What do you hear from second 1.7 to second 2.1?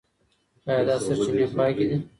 دي؟